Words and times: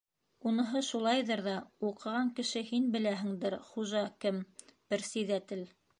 Уныһы 0.51 0.79
шулайҙыр 0.87 1.43
ҙа, 1.47 1.53
уҡыған 1.89 2.31
кеше 2.39 2.65
һин 2.71 2.89
беләһендер, 2.97 3.59
хужа 3.69 4.03
кем, 4.27 4.41
персиҙәтел. 4.95 5.67